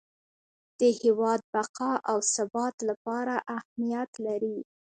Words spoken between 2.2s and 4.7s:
ثبات لپاره اهمیت لري.